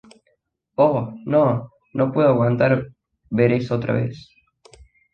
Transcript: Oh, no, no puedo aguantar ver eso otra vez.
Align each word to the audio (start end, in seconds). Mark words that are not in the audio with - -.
Oh, 0.77 1.13
no, 1.25 1.69
no 1.93 2.11
puedo 2.11 2.29
aguantar 2.29 2.87
ver 3.29 3.51
eso 3.51 3.75
otra 3.75 3.93
vez. 3.93 4.33